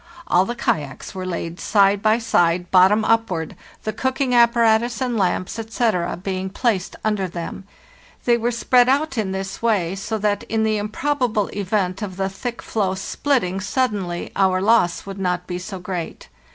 All 0.25 0.45
the 0.45 0.55
kayaks 0.55 1.13
were 1.13 1.27
laid 1.27 1.59
side 1.59 2.01
by 2.01 2.17
side 2.17 2.71
bottom. 2.71 3.05
upward, 3.05 3.51
70 3.51 3.55
FARTHEST 3.55 3.69
NORTH 3.69 3.83
the 3.83 4.01
cooking 4.01 4.33
apparatus 4.33 4.99
and 4.99 5.15
lamps, 5.15 5.59
etc., 5.59 6.17
being 6.17 6.49
placed 6.49 6.95
under 7.05 7.27
them. 7.27 7.65
They 8.25 8.35
were 8.35 8.49
spread 8.49 8.89
out 8.89 9.19
in 9.19 9.31
this 9.31 9.61
way, 9.61 9.93
so 9.93 10.17
that 10.17 10.41
in 10.45 10.63
the 10.63 10.77
improbable 10.79 11.49
event 11.49 12.01
of 12.01 12.17
the 12.17 12.29
thick 12.29 12.63
floe 12.63 12.95
splitting 12.95 13.59
suddenly 13.61 14.31
our 14.35 14.59
loss 14.59 15.05
would 15.05 15.19
not 15.19 15.45
be 15.45 15.59
so 15.59 15.77
great. 15.77 16.29